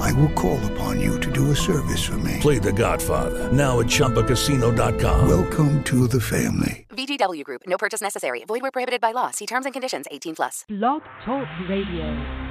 [0.00, 2.38] I will call upon you to do a service for me.
[2.40, 5.28] Play The Godfather now at ChumbaCasino.com.
[5.28, 6.86] Welcome to the family.
[6.90, 7.62] VGW Group.
[7.66, 8.44] No purchase necessary.
[8.46, 9.30] Void where prohibited by law.
[9.30, 10.06] See terms and conditions.
[10.10, 10.64] 18 plus.
[10.68, 12.42] Blog Talk Radio.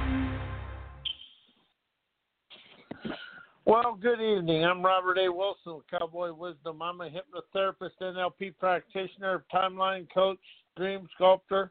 [3.64, 4.64] Well, good evening.
[4.64, 5.32] I'm Robert A.
[5.32, 6.82] Wilson, Cowboy Wisdom.
[6.82, 10.40] I'm a hypnotherapist, NLP practitioner, timeline coach,
[10.76, 11.70] dream sculptor,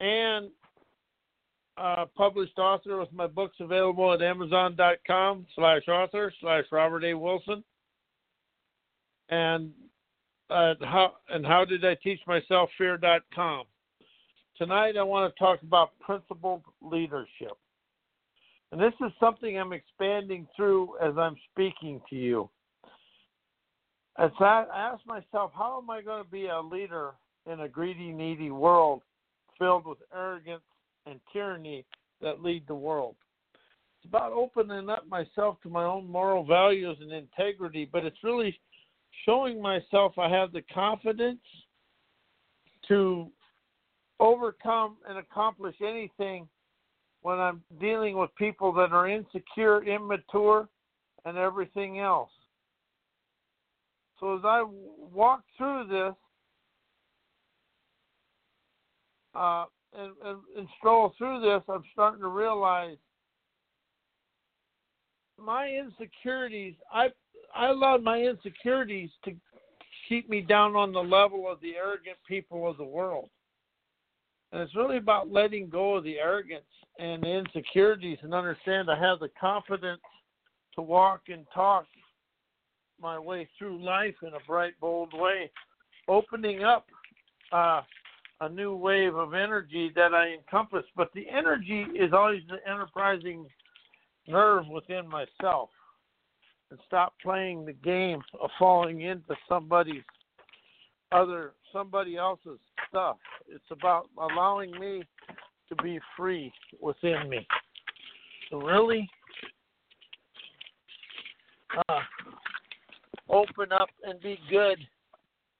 [0.00, 0.48] and
[1.78, 7.14] uh, published author with my books available at amazon.com slash author slash Robert A.
[7.14, 7.62] Wilson.
[9.30, 9.70] And
[10.50, 13.64] uh, how and how did I teach myself fear.com.
[14.56, 17.52] Tonight I want to talk about principled leadership.
[18.72, 22.50] And this is something I'm expanding through as I'm speaking to you.
[24.18, 27.12] As I ask myself, how am I going to be a leader
[27.50, 29.02] in a greedy, needy world
[29.58, 30.62] filled with arrogance
[31.08, 31.84] and tyranny
[32.20, 33.16] that lead the world?
[33.98, 38.58] It's about opening up myself to my own moral values and integrity, but it's really
[39.24, 41.40] showing myself I have the confidence
[42.88, 43.30] to
[44.20, 46.48] overcome and accomplish anything
[47.22, 50.68] when I'm dealing with people that are insecure, immature,
[51.24, 52.30] and everything else.
[54.20, 54.64] So as I
[55.12, 56.14] walk through this
[59.34, 62.96] uh, and, and, and stroll through this, I'm starting to realize
[65.38, 66.74] my insecurities.
[66.92, 67.08] I
[67.54, 69.32] I allowed my insecurities to
[70.08, 73.30] keep me down on the level of the arrogant people of the world.
[74.52, 76.64] And it's really about letting go of the arrogance
[76.98, 80.00] and the insecurities and understand I have the confidence
[80.74, 81.86] to walk and talk
[83.00, 85.50] my way through life in a bright, bold way,
[86.08, 86.86] opening up
[87.52, 87.82] uh,
[88.40, 90.84] a new wave of energy that I encompass.
[90.96, 93.46] But the energy is always the enterprising
[94.26, 95.70] nerve within myself
[96.70, 100.02] and stop playing the game of falling into somebody's
[101.10, 103.16] other somebody else's stuff.
[103.48, 105.02] It's about allowing me
[105.68, 107.46] to be free within me.
[108.50, 109.08] So really
[111.88, 112.00] uh,
[113.28, 114.78] open up and be good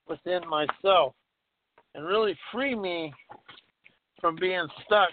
[0.09, 1.15] within myself
[1.99, 3.13] and really free me
[4.21, 5.11] from being stuck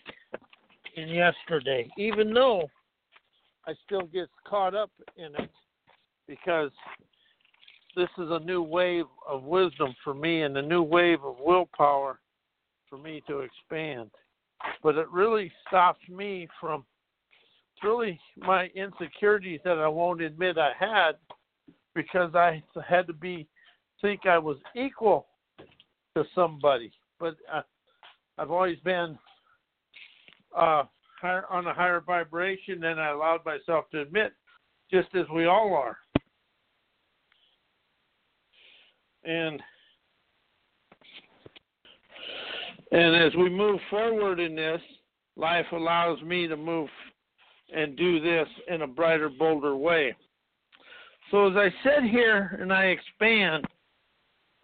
[0.95, 2.69] in yesterday, even though
[3.65, 5.49] I still get caught up in it
[6.27, 6.69] because
[7.95, 12.19] this is a new wave of wisdom for me and a new wave of willpower
[12.87, 14.11] for me to expand.
[14.83, 16.85] But it really stops me from
[17.73, 21.13] it's really my insecurities that I won't admit I had
[21.95, 23.47] because I had to be
[24.03, 25.25] think I was equal
[26.15, 26.91] to somebody.
[27.19, 27.61] But uh,
[28.37, 29.17] I've always been
[30.55, 30.83] uh,
[31.21, 34.33] higher, on a higher vibration than I allowed myself to admit,
[34.91, 35.97] just as we all are.
[39.25, 39.61] and
[42.91, 44.81] and as we move forward in this,
[45.35, 46.87] life allows me to move
[47.75, 50.15] and do this in a brighter, bolder way.
[51.31, 53.65] So as I sit here and I expand,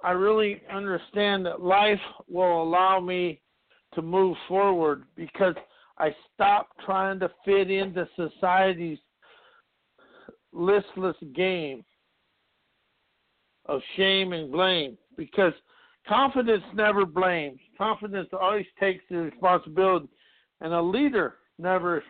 [0.03, 3.41] I really understand that life will allow me
[3.94, 5.56] to move forward because
[5.97, 8.97] I stop trying to fit into society's
[10.53, 11.84] listless game
[13.66, 15.53] of shame and blame because
[16.07, 17.59] confidence never blames.
[17.78, 20.09] Confidence always takes the responsibility,
[20.62, 22.03] and a leader never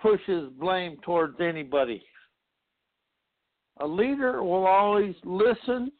[0.00, 2.02] pushes blame towards anybody.
[3.80, 5.90] A leader will always listen,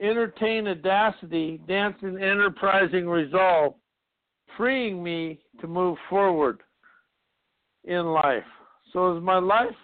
[0.00, 3.74] entertain audacity, dance in enterprising resolve,
[4.56, 6.60] freeing me to move forward
[7.84, 8.44] in life.
[8.92, 9.74] So as my life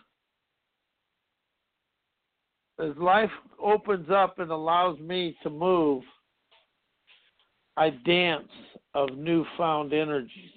[2.79, 3.31] as life
[3.63, 6.03] opens up and allows me to move,
[7.77, 8.49] I dance
[8.95, 10.51] of newfound energies.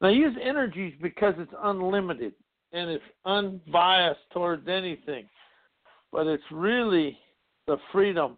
[0.00, 2.32] Now I use energies because it's unlimited
[2.72, 5.28] and it's unbiased towards anything.
[6.12, 7.18] But it's really
[7.66, 8.36] the freedom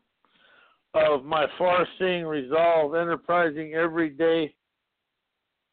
[0.95, 4.55] of my far seeing resolve, enterprising every day,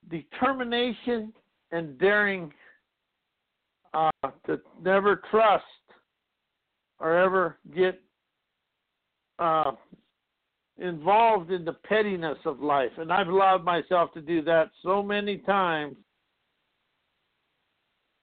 [0.09, 1.31] determination
[1.71, 2.51] and daring
[3.93, 4.09] uh,
[4.45, 5.63] to never trust
[6.99, 8.01] or ever get
[9.39, 9.71] uh,
[10.77, 15.37] involved in the pettiness of life, and I've allowed myself to do that so many
[15.37, 15.95] times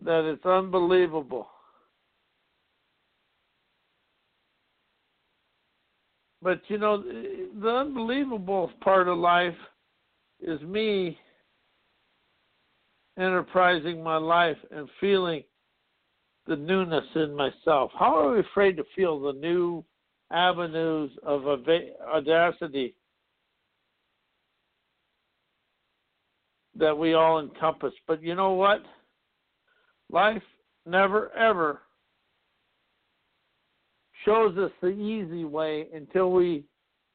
[0.05, 1.49] that it's unbelievable.
[6.43, 9.55] But you know, the unbelievable part of life
[10.41, 11.19] is me
[13.19, 15.43] enterprising my life and feeling
[16.47, 17.91] the newness in myself.
[17.99, 19.85] How are we afraid to feel the new
[20.33, 22.95] avenues of audacity
[26.77, 27.93] that we all encompass?
[28.07, 28.83] But you know what?
[30.11, 30.43] Life
[30.87, 31.83] never ever
[34.25, 36.65] shows us the easy way until we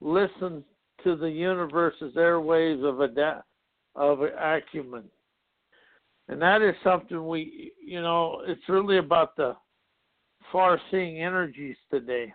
[0.02, 0.64] listen
[1.04, 3.44] to the universe's airwaves of ad-
[3.96, 5.04] of acumen.
[6.28, 9.56] And that is something we, you know, it's really about the
[10.52, 12.34] far seeing energies today.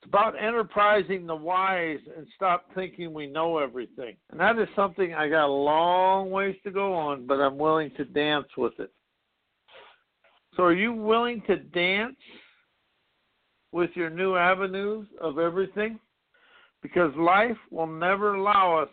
[0.00, 4.16] It's about enterprising the wise and stop thinking we know everything.
[4.30, 7.90] And that is something I got a long ways to go on, but I'm willing
[7.96, 8.90] to dance with it.
[10.56, 12.16] So, are you willing to dance
[13.72, 15.98] with your new avenues of everything
[16.82, 18.88] because life will never allow us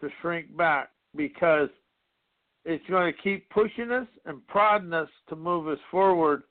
[0.00, 1.68] to shrink back because
[2.64, 6.42] it's going to keep pushing us and prodding us to move us forward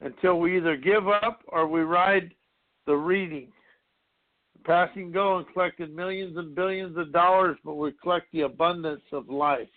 [0.00, 2.32] until we either give up or we ride
[2.86, 3.52] the reading.
[4.64, 9.28] Passing go and collected millions and billions of dollars, but we collect the abundance of
[9.28, 9.68] life.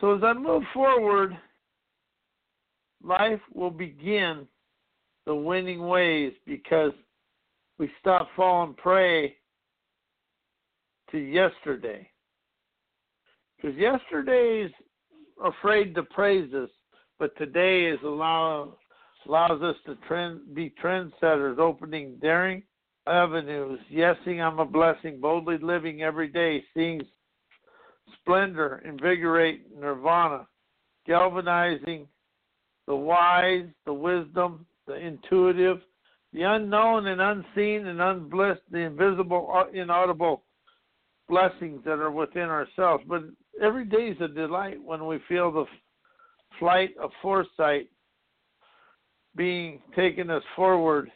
[0.00, 1.36] So as I move forward,
[3.02, 4.46] life will begin
[5.26, 6.92] the winning ways because
[7.78, 9.36] we stop falling prey
[11.10, 12.08] to yesterday.
[13.56, 14.70] Because yesterday's
[15.44, 16.70] afraid to praise us,
[17.18, 18.76] but today is allow
[19.26, 22.62] allows us to trend, be trendsetters, opening daring
[23.06, 23.78] avenues.
[23.92, 27.00] Yesing, I'm a blessing, boldly living every day, seeing
[28.20, 30.48] splendor, invigorate nirvana,
[31.06, 32.08] galvanizing
[32.88, 35.78] the wise, the wisdom, the intuitive,
[36.32, 40.44] the unknown and unseen and unblissed, the invisible, uh, inaudible
[41.28, 43.04] blessings that are within ourselves.
[43.06, 43.22] But
[43.62, 45.64] every day is a delight when we feel the
[46.58, 47.88] flight of foresight
[49.36, 51.10] being taken us forward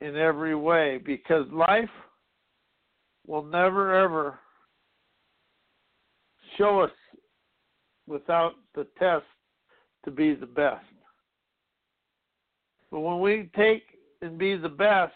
[0.00, 1.90] in every way because life
[3.26, 4.38] will never ever
[6.56, 6.90] show us
[8.06, 9.24] without the test
[10.04, 10.84] to be the best.
[12.94, 13.82] But when we take
[14.22, 15.12] and be the best,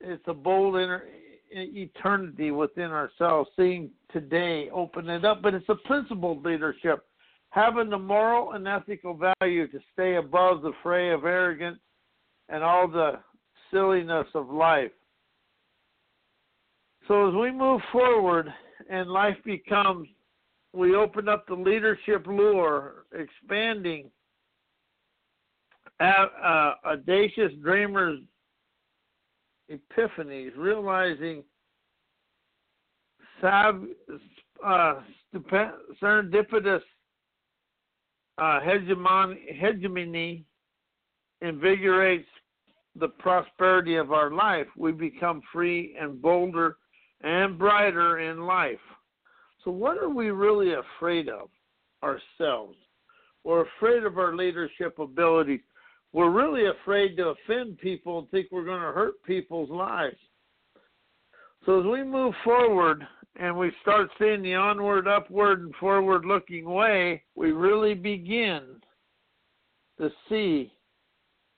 [0.00, 1.04] it's a bold inner
[1.52, 5.42] eternity within ourselves, seeing today, open it up.
[5.42, 7.04] But it's a principled leadership,
[7.50, 11.80] having the moral and ethical value to stay above the fray of arrogance
[12.48, 13.18] and all the
[13.70, 14.92] silliness of life.
[17.08, 18.48] So as we move forward
[18.88, 20.08] and life becomes,
[20.72, 24.10] we open up the leadership lure, expanding
[26.00, 28.20] uh, audacious dreamers'
[29.70, 31.42] epiphanies, realizing
[33.40, 33.84] sab,
[34.64, 34.94] uh,
[36.02, 36.80] serendipitous
[38.38, 40.44] uh, hegemony, hegemony
[41.42, 42.28] invigorates
[42.96, 44.66] the prosperity of our life.
[44.76, 46.76] We become free and bolder
[47.22, 48.78] and brighter in life.
[49.64, 51.48] So, what are we really afraid of
[52.02, 52.76] ourselves?
[53.44, 55.60] We're afraid of our leadership abilities
[56.12, 60.16] we're really afraid to offend people and think we're going to hurt people's lives.
[61.66, 66.64] So as we move forward and we start seeing the onward, upward, and forward looking
[66.64, 68.62] way, we really begin
[69.98, 70.72] to see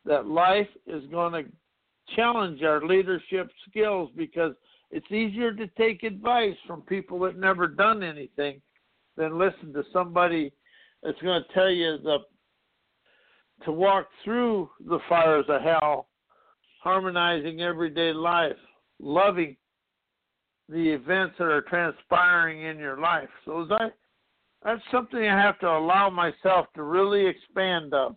[0.04, 1.50] that life is going to
[2.16, 4.54] challenge our leadership skills because
[4.90, 8.60] it's easier to take advice from people that never done anything
[9.16, 10.52] than listen to somebody
[11.02, 12.18] that's going to tell you the
[13.64, 16.08] to walk through the fires of hell,
[16.82, 18.56] harmonizing everyday life,
[18.98, 19.56] loving
[20.68, 23.28] the events that are transpiring in your life.
[23.44, 23.94] So that
[24.64, 28.14] that's something I have to allow myself to really expand of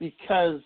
[0.00, 0.60] because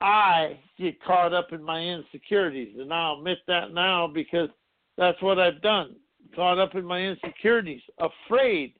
[0.00, 2.76] I get caught up in my insecurities.
[2.78, 4.50] And I'll admit that now because
[4.98, 5.96] that's what I've done.
[6.34, 8.74] Caught up in my insecurities, afraid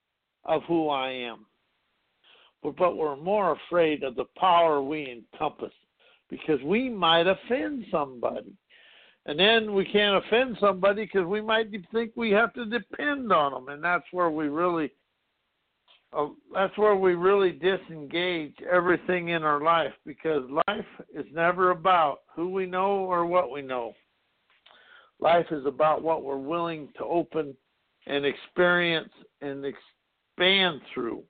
[0.44, 1.46] of who I am
[2.72, 5.72] but we're more afraid of the power we encompass
[6.30, 8.52] because we might offend somebody.
[9.26, 13.52] And then we can't offend somebody because we might think we have to depend on
[13.52, 13.68] them.
[13.68, 14.90] And that's where we really
[16.16, 22.20] uh, that's where we really disengage everything in our life because life is never about
[22.34, 23.92] who we know or what we know.
[25.18, 27.56] Life is about what we're willing to open
[28.06, 31.22] and experience and expand through,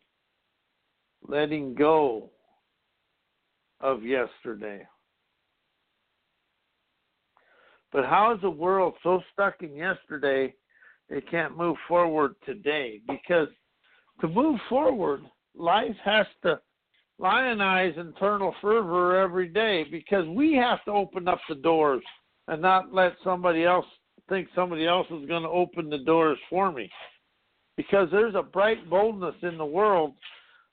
[1.27, 2.31] letting go
[3.81, 4.87] of yesterday.
[7.93, 10.55] But how is the world so stuck in yesterday
[11.09, 13.01] it can't move forward today?
[13.07, 13.49] Because
[14.21, 15.23] to move forward,
[15.57, 16.61] life has to
[17.21, 22.03] lionize internal fervor every day because we have to open up the doors
[22.49, 23.87] and not let somebody else
[24.29, 26.91] think somebody else is going to open the doors for me.
[27.77, 30.15] Because there's a bright boldness in the world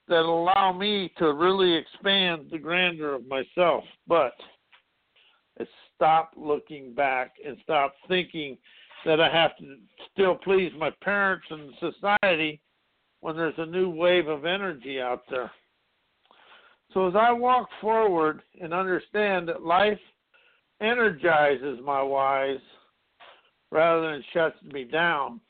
[0.08, 3.84] that allow me to really expand the grandeur of myself.
[4.06, 4.34] But
[5.56, 8.58] it's stop looking back and stop thinking
[9.04, 9.76] that I have to
[10.12, 12.60] still please my parents and society
[13.20, 15.50] when there's a new wave of energy out there.
[16.92, 19.98] So as I walk forward and understand that life
[20.80, 22.60] energizes my wise
[23.70, 25.40] rather than shuts me down,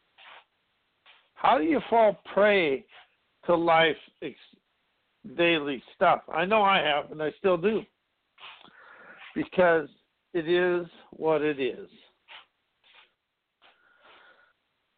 [1.35, 2.85] how do you fall prey
[3.47, 3.99] to life's
[5.37, 6.23] daily stuff?
[6.33, 7.83] I know I have, and I still do.
[9.35, 9.89] Because
[10.35, 11.89] it is what it is.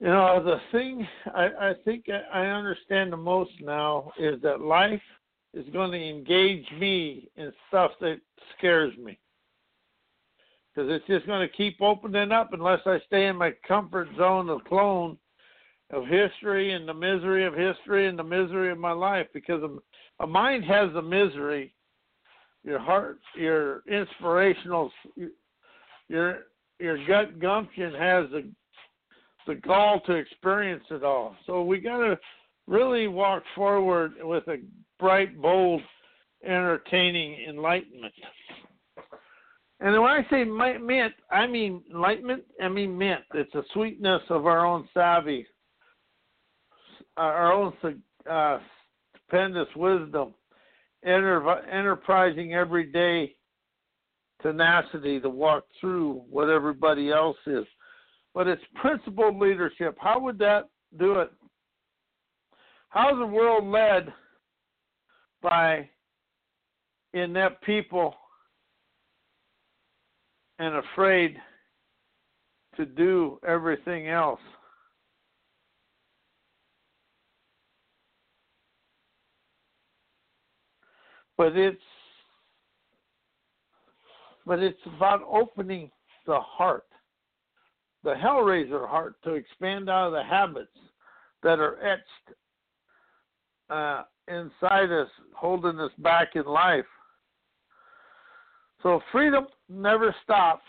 [0.00, 5.00] You know, the thing I, I think I understand the most now is that life
[5.54, 8.20] is going to engage me in stuff that
[8.58, 9.18] scares me.
[10.74, 14.48] Because it's just going to keep opening up unless I stay in my comfort zone
[14.48, 15.16] of clone
[15.94, 19.26] of history and the misery of history and the misery of my life.
[19.32, 19.62] Because
[20.20, 21.72] a, mind has the misery,
[22.64, 24.90] your heart, your inspirational,
[26.08, 26.40] your
[26.80, 28.50] your gut gumption has the
[29.46, 31.36] the gall to experience it all.
[31.46, 32.18] So we got to
[32.66, 34.56] really walk forward with a
[34.98, 35.82] bright, bold,
[36.44, 38.14] entertaining enlightenment.
[39.80, 42.44] And when I say mint, I mean enlightenment.
[42.62, 43.20] I mean mint.
[43.34, 45.46] It's a sweetness of our own savvy,
[47.16, 47.72] our own
[48.30, 48.58] uh,
[49.16, 50.34] stupendous wisdom,
[51.04, 53.34] enter, enterprising everyday
[54.42, 57.64] tenacity to walk through what everybody else is
[58.34, 59.96] but it's principled leadership.
[60.00, 60.68] How would that
[60.98, 61.30] do it?
[62.88, 64.12] How's the world led
[65.40, 65.88] by
[67.12, 68.14] inept people
[70.58, 71.36] and afraid
[72.76, 74.40] to do everything else?
[81.36, 81.80] But it's
[84.46, 85.90] but it's about opening
[86.26, 86.84] the heart
[88.04, 90.68] the Hellraiser heart to expand out of the habits
[91.42, 92.36] that are etched
[93.70, 96.84] uh, inside us, holding us back in life.
[98.82, 100.62] So freedom never stops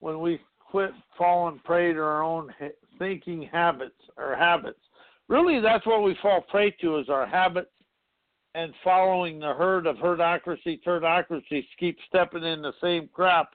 [0.00, 2.50] when we quit falling prey to our own
[2.98, 4.78] thinking habits or habits.
[5.28, 7.70] Really, that's what we fall prey to is our habits
[8.54, 13.50] and following the herd of herdocracy, turdocracy, keep stepping in the same crap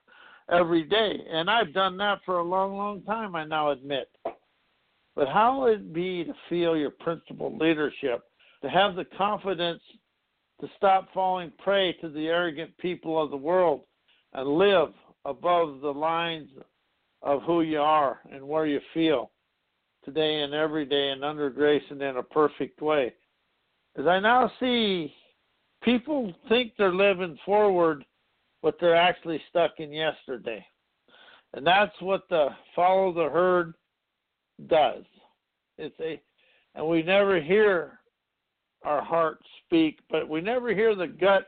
[0.49, 1.19] every day.
[1.29, 4.09] And I've done that for a long, long time, I now admit.
[5.15, 8.23] But how would it be to feel your principled leadership,
[8.61, 9.81] to have the confidence
[10.61, 13.81] to stop falling prey to the arrogant people of the world
[14.33, 14.89] and live
[15.25, 16.49] above the lines
[17.21, 19.31] of who you are and where you feel
[20.03, 23.13] today and every day and under grace and in a perfect way?
[23.97, 25.13] As I now see
[25.83, 28.03] people think they're living forward
[28.65, 30.65] but they're actually stuck in yesterday.
[31.53, 33.75] And that's what the follow the herd
[34.67, 35.03] does.
[35.77, 36.19] It's a
[36.73, 37.99] and we never hear
[38.83, 41.47] our heart speak, but we never hear the gut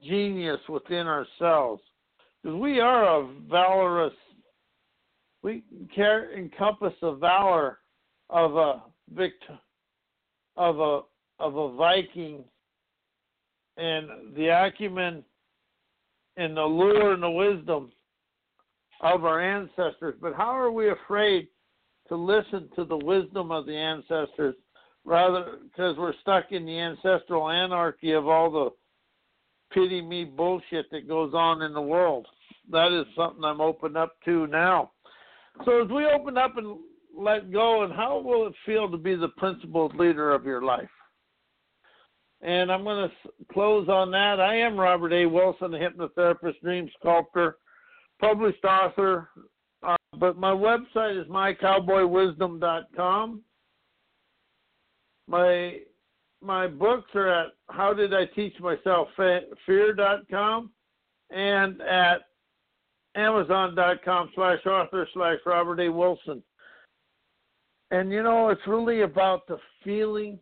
[0.00, 1.82] genius within ourselves.
[2.40, 4.14] Because we are a valorous
[5.42, 7.80] we care encompass the valor
[8.30, 8.80] of a
[9.12, 9.58] victor
[10.56, 11.00] of a
[11.44, 12.42] of a Viking
[13.76, 15.22] and the acumen
[16.38, 17.92] and the lure and the wisdom
[19.02, 20.14] of our ancestors.
[20.22, 21.48] But how are we afraid
[22.08, 24.54] to listen to the wisdom of the ancestors
[25.04, 28.70] rather because we're stuck in the ancestral anarchy of all the
[29.74, 32.26] pity me bullshit that goes on in the world?
[32.70, 34.92] That is something I'm open up to now.
[35.66, 36.78] So as we open up and
[37.14, 40.88] let go, and how will it feel to be the principled leader of your life?
[42.44, 43.14] And I'm going to
[43.52, 44.38] close on that.
[44.38, 45.24] I am Robert A.
[45.24, 47.56] Wilson, a hypnotherapist, dream sculptor,
[48.20, 49.30] published author.
[49.82, 53.42] Uh, but my website is mycowboywisdom.com.
[55.26, 55.78] my
[56.42, 59.08] my books are at how did I teach myself
[59.64, 60.70] fear.com
[61.30, 62.18] and at
[63.14, 65.90] amazon.com slash author slash Robert A.
[65.90, 66.42] Wilson.
[67.90, 70.38] And you know, it's really about the feeling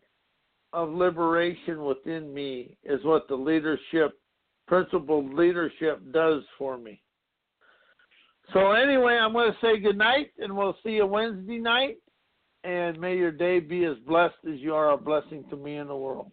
[0.72, 4.18] of liberation within me is what the leadership,
[4.66, 7.00] principled leadership does for me.
[8.52, 11.96] So anyway, I'm going to say good night, and we'll see you Wednesday night.
[12.64, 15.88] And may your day be as blessed as you are a blessing to me in
[15.88, 16.32] the world.